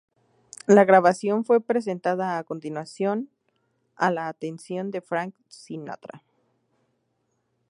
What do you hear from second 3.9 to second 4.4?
a la